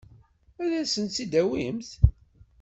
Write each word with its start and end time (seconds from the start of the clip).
Ad 0.63 0.71
asent-tt-id-tawimt? 0.81 1.89